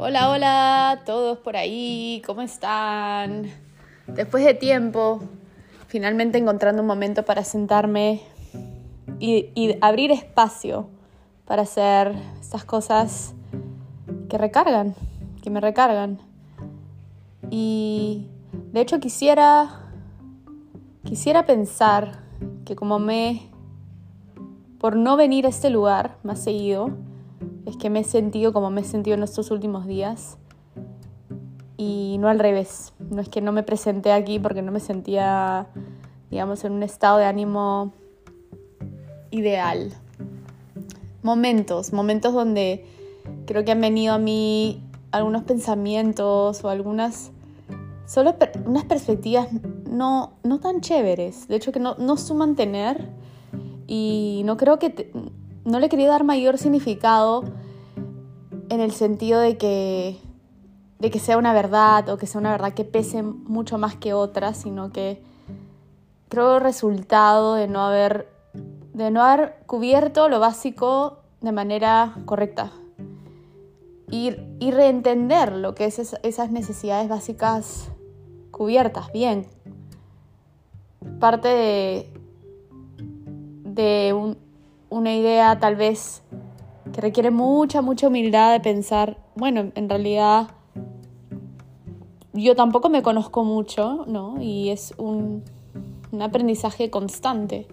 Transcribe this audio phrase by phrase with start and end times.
[0.00, 3.50] Hola, hola, todos por ahí, ¿cómo están?
[4.06, 5.20] Después de tiempo,
[5.88, 8.20] finalmente encontrando un momento para sentarme
[9.18, 10.88] y, abrir espacio
[11.46, 13.34] para hacer estas cosas
[14.30, 14.94] que recargan,
[15.42, 16.20] que me recargan.
[17.50, 19.80] Y de hecho quisiera,
[21.02, 22.20] quisiera pensar
[22.64, 23.50] que como me,
[24.78, 26.92] por no venir a este lugar más seguido,
[27.68, 30.38] es que me he sentido como me he sentido en estos últimos días
[31.76, 32.92] y no al revés.
[33.10, 35.68] No es que no me presenté aquí porque no me sentía,
[36.30, 37.92] digamos, en un estado de ánimo
[39.30, 39.92] ideal.
[41.22, 42.86] Momentos, momentos donde
[43.46, 47.32] creo que han venido a mí algunos pensamientos o algunas,
[48.06, 48.34] solo
[48.66, 49.48] unas perspectivas
[49.88, 53.08] no, no tan chéveres, de hecho que no, no suman tener
[53.86, 55.10] y no creo que,
[55.64, 57.44] no le quería dar mayor significado
[58.70, 60.18] en el sentido de que,
[60.98, 64.12] de que sea una verdad o que sea una verdad que pese mucho más que
[64.12, 65.22] otras, sino que
[66.28, 68.28] creo resultado de no haber,
[68.92, 72.72] de no haber cubierto lo básico de manera correcta.
[74.10, 77.90] Y, y reentender lo que es esas necesidades básicas
[78.50, 79.46] cubiertas, bien.
[81.20, 82.12] Parte de,
[83.64, 84.38] de un,
[84.88, 86.22] una idea tal vez
[87.00, 90.48] requiere mucha, mucha humildad de pensar, bueno, en realidad
[92.32, 94.40] yo tampoco me conozco mucho, ¿no?
[94.40, 95.42] Y es un,
[96.12, 97.66] un aprendizaje constante,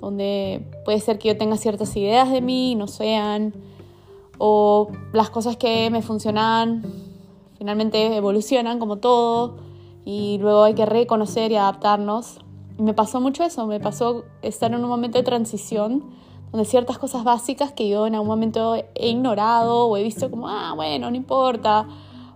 [0.00, 3.52] donde puede ser que yo tenga ciertas ideas de mí y no sean,
[4.38, 6.82] o las cosas que me funcionan
[7.58, 9.56] finalmente evolucionan como todo,
[10.04, 12.38] y luego hay que reconocer y adaptarnos.
[12.78, 16.21] Y me pasó mucho eso, me pasó estar en un momento de transición
[16.52, 20.48] donde ciertas cosas básicas que yo en algún momento he ignorado o he visto como,
[20.48, 21.88] ah, bueno, no importa,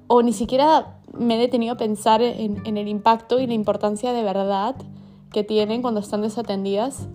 [0.06, 4.22] o ni siquiera me he detenido a pensar en, el impacto y la importancia de
[4.22, 4.74] verdad
[5.32, 7.08] que tienen cuando están desatendidas,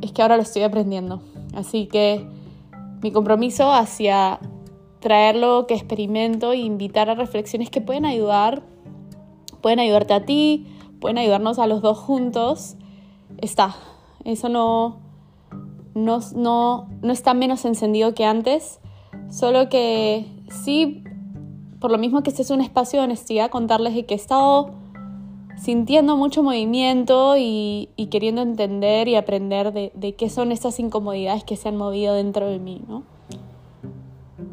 [0.00, 1.20] es que ahora lo estoy aprendiendo.
[1.54, 2.26] Así que
[3.02, 4.38] mi compromiso hacia
[5.00, 8.62] traer lo que experimento e invitar a reflexiones que pueden ayudar,
[9.60, 10.66] pueden ayudarte a ti,
[11.00, 12.76] pueden ayudarnos a los dos juntos,
[13.38, 13.74] está.
[14.24, 14.99] Eso no,
[15.94, 18.80] no, no, no está menos encendido que antes,
[19.30, 20.26] solo que
[20.64, 21.04] sí,
[21.80, 24.70] por lo mismo que este es un espacio de honestidad, contarles de que he estado
[25.60, 31.68] sintiendo mucho movimiento y, queriendo entender y aprender de, qué son estas incomodidades que se
[31.68, 33.02] han movido dentro de mí, ¿no?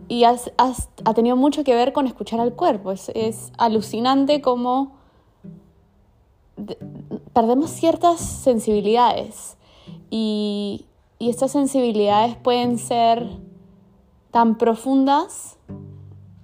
[0.09, 2.91] Y ha tenido mucho que ver con escuchar al cuerpo.
[2.91, 4.93] Es, es alucinante cómo
[7.33, 9.57] perdemos ciertas sensibilidades
[10.09, 10.86] y,
[11.19, 13.27] y estas sensibilidades pueden ser
[14.31, 15.57] tan profundas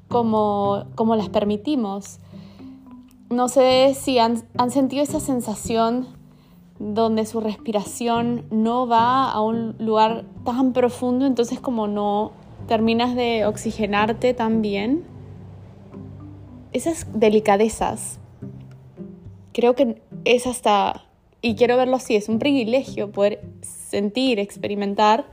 [0.08, 2.20] como, como las permitimos.
[3.30, 6.08] No sé si han, han sentido esa sensación
[6.80, 12.32] donde su respiración no va a un lugar tan profundo, entonces como no
[12.68, 15.04] terminas de oxigenarte tan bien.
[16.72, 18.20] Esas delicadezas,
[19.54, 21.06] creo que es hasta,
[21.46, 25.26] y quiero verlo así, es un privilegio poder sentir, experimentar.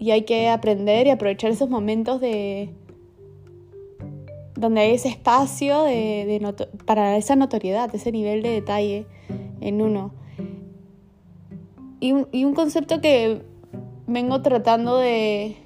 [0.00, 2.74] Y hay que aprender y aprovechar esos momentos de
[4.56, 6.54] donde hay ese espacio de,
[6.86, 9.06] para esa notoriedad, ese nivel de detalle
[9.60, 10.12] en uno.
[12.00, 13.42] Y un, concepto que
[14.08, 15.56] vengo tratando de,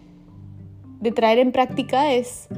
[1.00, 2.48] de traer en práctica es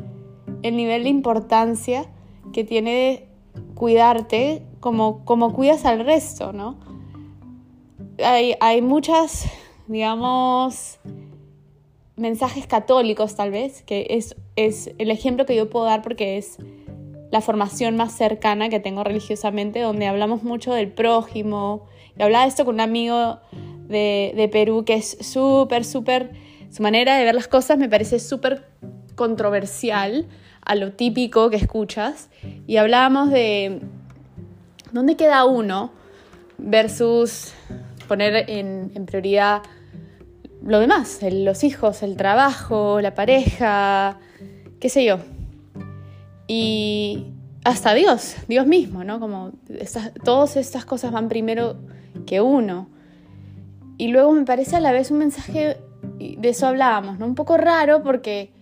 [0.65, 2.07] el nivel de importancia
[2.53, 3.29] que tiene
[3.77, 6.77] cuidarte como, como cuidas al resto, ¿no?
[8.19, 9.47] hay, muchas,
[9.87, 10.99] digamos,
[12.17, 16.59] mensajes católicos tal vez, que es, es el ejemplo que yo puedo dar porque es
[17.31, 21.87] la formación más cercana que tengo religiosamente, donde hablamos mucho del prójimo.
[22.19, 23.39] Y hablaba esto con un amigo
[23.87, 26.33] de, de Perú que es súper, súper,
[26.71, 28.67] su manera de ver las cosas me parece súper
[29.15, 30.27] controversial
[30.65, 32.31] a lo típico que escuchas.
[32.67, 33.81] Y hablábamos de
[34.93, 35.91] dónde queda uno
[36.59, 37.53] versus
[38.09, 39.63] poner en, prioridad
[40.65, 44.19] lo demás, los hijos, el trabajo, la pareja,
[44.79, 45.19] qué sé yo.
[46.47, 47.27] Y
[47.65, 49.19] hasta Dios, Dios mismo, ¿no?
[49.19, 49.53] Como
[50.25, 51.77] todas estas cosas van primero
[52.27, 52.89] que uno.
[53.99, 55.79] Y luego me parece a la vez un mensaje,
[56.19, 57.27] de eso hablábamos, ¿no?
[57.27, 58.53] Un poco raro porque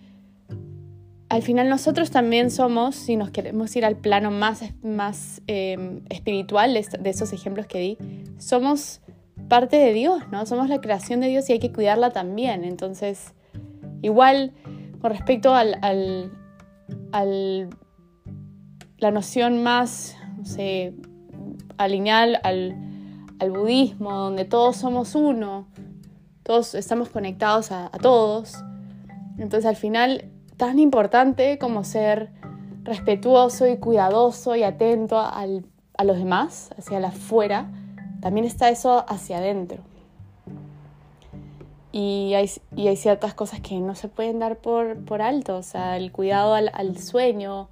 [1.31, 6.73] al final nosotros también somos, si nos queremos ir al plano más, más eh, espiritual
[6.73, 7.97] de esos ejemplos que di,
[8.37, 9.01] somos
[9.47, 10.45] parte de Dios, ¿no?
[10.45, 12.65] Somos la creación de Dios y hay que cuidarla también.
[12.65, 13.33] Entonces,
[14.01, 14.51] igual
[14.99, 17.69] con respecto al, al
[18.97, 20.93] la noción más, no sé,
[21.77, 22.75] alineal al,
[23.39, 25.67] al budismo, donde todos somos uno,
[26.43, 28.57] todos estamos conectados a, todos.
[29.37, 30.25] Entonces al final,
[30.61, 32.29] tan importante como ser
[32.83, 37.71] respetuoso y cuidadoso y atento a los demás, hacia afuera,
[38.21, 39.79] también está eso hacia adentro.
[41.91, 45.63] Y hay, y hay, ciertas cosas que no se pueden dar por, por alto, o
[45.63, 47.67] sea, el cuidado al, al, sueño,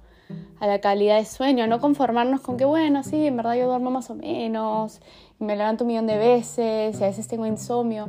[0.58, 3.92] a la calidad de sueño, no conformarnos con que, bueno, sí, en verdad yo duermo
[3.92, 5.00] más o menos,
[5.38, 8.08] y me levanto un millón de veces, y a veces tengo insomnio.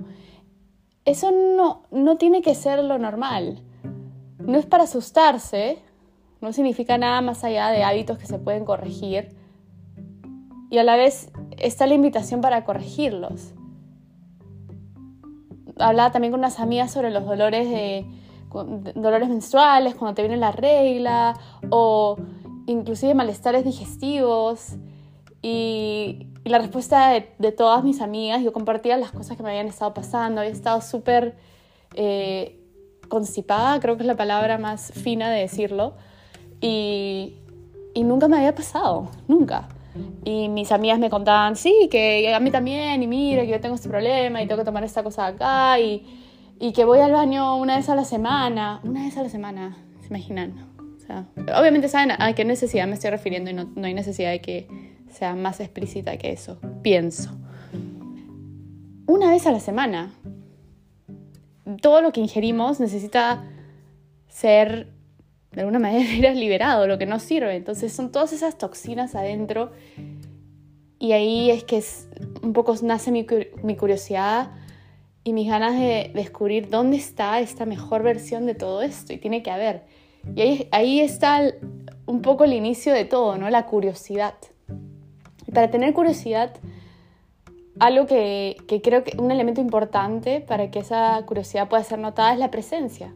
[1.05, 3.61] Eso no, no tiene que ser lo normal.
[4.45, 5.79] No es para asustarse,
[6.41, 9.35] no significa nada más allá de hábitos que se pueden corregir.
[10.69, 13.53] Y a la vez está la invitación para corregirlos.
[15.77, 18.05] Hablaba también con unas amigas sobre los dolores de,
[18.95, 21.37] dolores menstruales, cuando te viene la regla,
[21.69, 22.17] o
[22.65, 24.75] inclusive malestares digestivos.
[25.41, 29.93] Y, la respuesta de, todas mis amigas, yo compartía las cosas que me habían estado
[29.93, 31.37] pasando, había estado súper
[31.93, 32.60] eh,
[33.11, 35.93] constipada, creo que es la palabra más fina de decirlo,
[36.61, 37.35] y,
[37.93, 39.67] y nunca me había pasado, nunca.
[40.23, 43.75] Y mis amigas me contaban, sí, que a mí también, y mira, que yo tengo
[43.75, 46.05] este problema y tengo que tomar esta cosa acá, y,
[46.57, 48.79] y que voy al baño una vez a la semana.
[48.83, 50.53] Una vez a la semana, ¿se imaginan?
[50.95, 51.25] O sea,
[51.59, 54.67] obviamente saben a qué necesidad me estoy refiriendo y no, no hay necesidad de que
[55.09, 57.31] sea más explícita que eso, pienso.
[59.07, 60.13] Una vez a la semana.
[61.79, 63.43] Todo lo que ingerimos necesita
[64.27, 64.87] ser
[65.51, 67.55] de alguna manera liberado, lo que no sirve.
[67.55, 69.71] Entonces son todas esas toxinas adentro
[71.01, 72.07] y ahí es que es,
[72.43, 74.51] un poco nace mi, curiosidad
[75.23, 79.41] y mis ganas de descubrir dónde está esta mejor versión de todo esto y tiene
[79.41, 79.81] que haber.
[80.35, 81.41] Y ahí, ahí está
[82.05, 83.49] un poco el inicio de todo, ¿no?
[83.49, 84.35] La curiosidad.
[85.47, 86.53] Y para tener curiosidad,
[87.79, 92.33] algo que, que creo que un elemento importante para que esa curiosidad pueda ser notada
[92.33, 93.13] es la presencia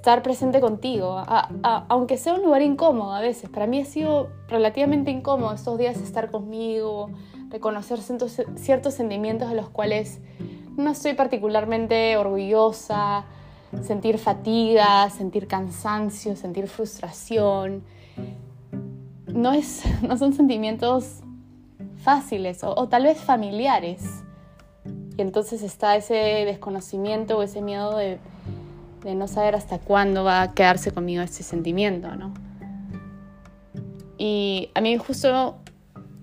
[0.00, 1.22] estar presente contigo,
[1.88, 3.50] aunque sea un lugar incómodo a veces.
[3.50, 7.10] Para mí ha sido relativamente incómodo estos días estar conmigo,
[7.50, 10.20] reconocer ciertos, sentimientos de los cuales
[10.76, 13.26] no estoy particularmente orgullosa,
[13.82, 17.82] sentir fatiga, sentir cansancio, sentir frustración.
[19.26, 21.20] No, es, no son sentimientos
[22.02, 24.22] fáciles o tal vez familiares.
[25.16, 28.18] Y entonces está ese desconocimiento o ese miedo de
[29.04, 32.32] no saber hasta cuándo va a quedarse conmigo este sentimiento, ¿no?
[34.22, 35.56] Y a mí justo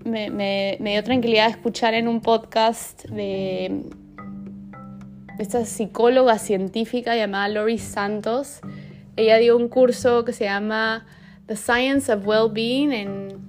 [0.04, 3.82] me, dio tranquilidad escuchar en un podcast de
[5.40, 8.60] esta psicóloga científica llamada Lori Santos.
[9.16, 11.06] Ella dio un curso que se llama
[11.46, 13.47] The Science of Wellbeing,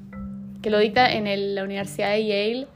[0.61, 2.67] que lo dicta en la Universidad de Yale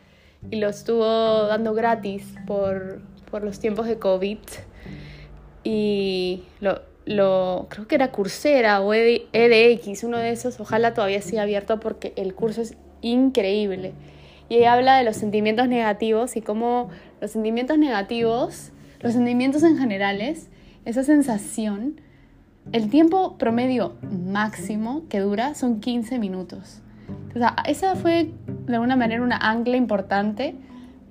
[0.50, 1.06] y lo estuvo
[1.48, 4.40] dando gratis por, por los tiempos de COVID
[5.64, 11.44] y lo, lo, creo que era Coursera o EDX, uno de esos, ojalá todavía siga
[11.44, 13.94] abierto porque el curso es increíble.
[14.50, 16.90] Y ella habla de los sentimientos negativos y cómo
[17.22, 20.50] los sentimientos negativos, los sentimientos en generales,
[20.86, 22.02] esa sensación,
[22.72, 26.83] el tiempo promedio máximo que dura son 15 minutos.
[27.36, 28.32] O esa fue
[28.68, 30.56] de alguna manera una ancla importante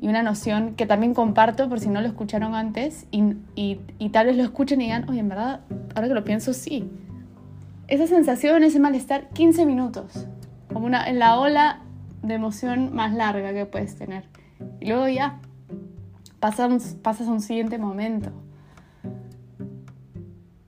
[0.00, 4.26] y una noción que también comparto por si no lo escucharon antes y, y, tal
[4.26, 5.60] vez lo escuchen y digan, oye, en verdad,
[5.94, 6.90] ahora que lo pienso, sí.
[7.88, 10.26] Esa sensación, ese malestar, 15 minutos,
[10.72, 11.80] como una, en la ola
[12.22, 14.24] de emoción más larga que puedes tener.
[14.80, 15.40] Y luego ya
[16.40, 18.30] pasas, pasas a un siguiente momento.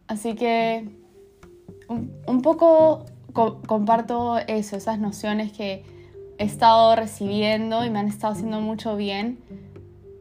[0.06, 0.88] Así que
[1.88, 5.84] un poco comparto eso, esas nociones que
[6.38, 9.38] he estado recibiendo y me han estado haciendo mucho bien,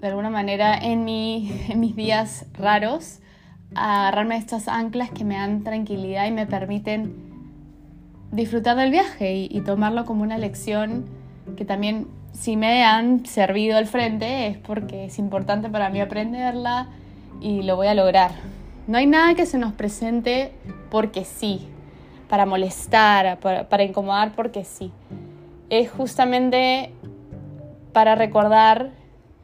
[0.02, 3.20] de alguna manera, en, mi, en mis días raros,
[3.76, 7.34] agarrarme a estas anclas que me dan tranquilidad y me permiten
[8.32, 11.06] disfrutar del viaje y, tomarlo como una lección
[11.56, 16.88] que también si me han servido al frente es porque es importante para mí aprenderla
[17.42, 18.32] y lo voy a lograr.
[18.88, 20.52] No hay nada que se nos presente
[20.90, 21.68] porque sí,
[22.30, 24.92] para molestar, para, incomodar porque sí
[25.70, 26.94] es justamente
[27.94, 28.92] para recordar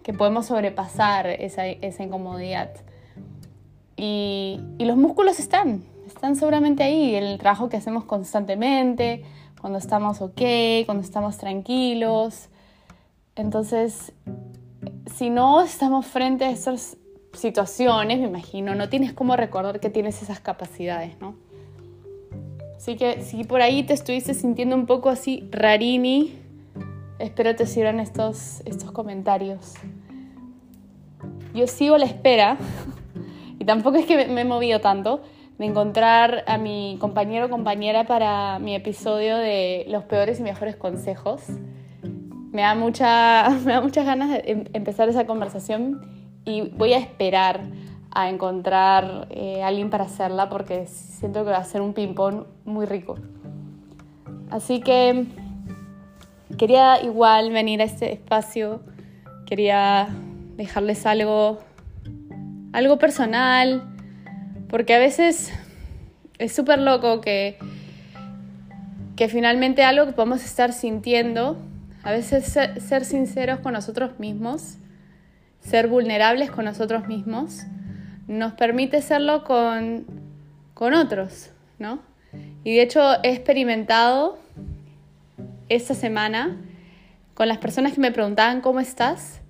[0.04, 1.68] que podemos sobrepasar esa,
[2.04, 2.70] incomodidad.
[3.96, 9.24] Y, los músculos están, están seguramente ahí, el trabajo que hacemos constantemente,
[9.60, 10.42] cuando estamos ok,
[10.86, 12.50] cuando estamos tranquilos.
[13.36, 14.14] Entonces,
[15.16, 16.98] si no estamos frente a estas
[17.34, 21.36] situaciones, me imagino, no tienes cómo recordar que tienes esas capacidades, ¿no?
[22.80, 26.40] Así que si por ahí te estuviste sintiendo un poco así rarini,
[27.20, 29.74] espero te sirvan estos, estos comentarios.
[31.54, 32.58] Yo sigo la espera,
[33.60, 35.22] y tampoco es que me he movido tanto,
[35.58, 40.78] de encontrar a mi compañero o compañera para mi episodio de los peores y mejores
[40.78, 41.42] consejos.
[42.54, 46.00] Me da, mucha, me da muchas ganas de em, empezar esa conversación
[46.46, 47.60] y voy a esperar
[48.12, 52.86] a encontrar eh, alguien para hacerla porque siento que va a ser un ping-pong muy
[52.86, 53.18] rico.
[54.50, 55.26] Así que
[56.58, 58.82] quería igual venir a este espacio,
[59.46, 60.10] quería
[60.56, 61.60] dejarles algo,
[62.74, 63.84] algo personal,
[64.70, 65.52] porque a veces
[66.40, 67.58] es súper loco que,
[69.16, 71.58] que finalmente algo que podemos estar sintiendo,
[72.04, 74.78] a veces ser, ser sinceros con nosotros mismos,
[75.60, 77.66] ser vulnerables con nosotros mismos,
[78.30, 80.06] nos permite serlo con,
[80.76, 82.00] con otros, ¿no?
[82.64, 84.38] Y de hecho he experimentado
[85.68, 86.56] esta semana
[87.34, 89.42] con las personas que me preguntaban cómo estás,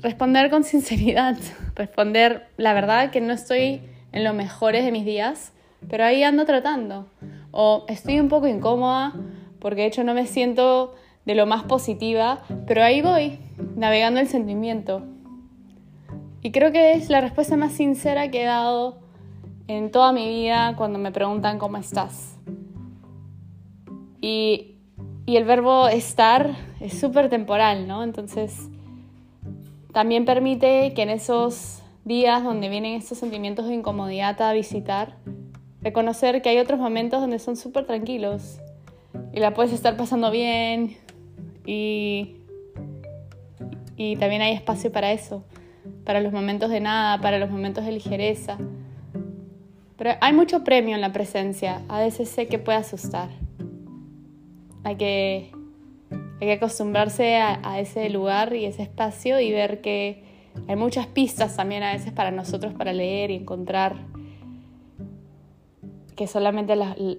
[0.00, 1.36] responder con sinceridad,
[1.76, 5.52] responder la verdad que no estoy en los mejores de mis días,
[5.88, 7.08] pero ahí ando tratando.
[7.52, 9.12] O estoy un poco incómoda
[9.60, 13.38] porque de hecho no me siento de lo más positiva, pero ahí voy,
[13.76, 15.06] navegando el sentimiento.
[16.42, 18.98] Y creo que es la respuesta más sincera que he dado
[19.68, 22.36] en toda mi vida cuando me preguntan cómo estás.
[24.20, 24.76] Y,
[25.24, 28.02] y el verbo estar es súper temporal, ¿no?
[28.02, 28.68] Entonces,
[29.92, 35.16] también permite que en esos días donde vienen estos sentimientos de incomodidad a visitar,
[35.80, 38.58] reconocer que hay otros momentos donde son súper tranquilos
[39.32, 40.96] y la puedes estar pasando bien
[41.64, 42.36] y,
[43.96, 45.44] y también hay espacio para eso,
[46.04, 48.58] para los momentos de nada, para los momentos de ligereza.
[49.96, 53.28] Pero hay mucho premio en la presencia, a veces sé que puede asustar.
[54.84, 55.52] Hay que,
[56.40, 60.24] hay que acostumbrarse a, a ese lugar y ese espacio y ver que
[60.68, 63.96] hay muchas pistas también a veces para nosotros para leer y encontrar
[66.16, 66.74] que solamente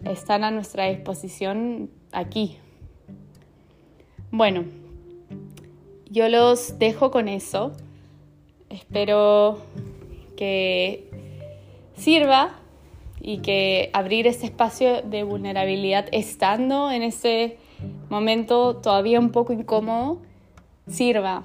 [0.05, 2.57] están a nuestra disposición aquí.
[4.31, 4.65] Bueno,
[6.09, 7.73] yo los dejo con eso.
[8.93, 9.57] Espero
[10.37, 11.09] que
[11.95, 12.51] sirva
[13.19, 17.57] y que abrir este espacio de vulnerabilidad estando en ese
[18.11, 20.21] momento todavía un poco incómodo
[20.85, 21.41] sirva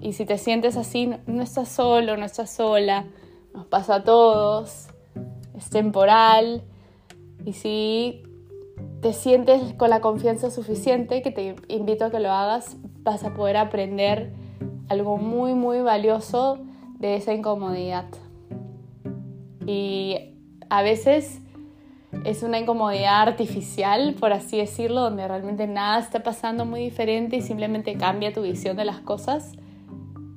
[0.00, 3.06] y si te sientes así, no estás solo, no estás sola,
[3.54, 4.88] nos pasa a todos,
[5.56, 6.64] es temporal.
[7.44, 8.24] Y si
[9.00, 13.32] te sientes con la confianza suficiente, que te invito a que lo hagas, vas a
[13.32, 14.32] poder aprender
[14.88, 16.58] algo muy, muy valioso
[16.98, 18.06] de esa incomodidad.
[19.66, 20.34] Y
[20.70, 21.40] a veces
[22.24, 27.42] es una incomodidad artificial, por así decirlo, donde realmente nada está pasando muy diferente y
[27.42, 29.52] simplemente cambia tu visión de las cosas.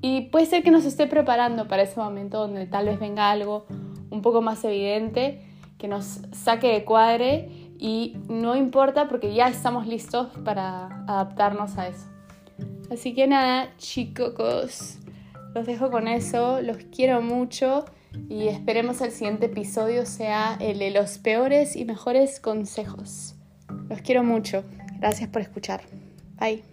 [0.01, 3.65] Y puede ser que nos esté preparando para ese momento donde tal vez venga algo
[4.09, 5.41] un poco más evidente,
[5.77, 11.87] que nos saque de cuadre y no importa porque ya estamos listos para adaptarnos a
[11.87, 12.10] eso.
[12.91, 14.97] Así que nada, chicos,
[15.55, 17.85] los dejo con eso, los quiero mucho
[18.27, 23.35] y esperemos el siguiente episodio sea el de los peores y mejores consejos.
[23.87, 24.65] Los quiero mucho.
[24.99, 25.81] Gracias por escuchar.
[26.37, 26.70] Bye.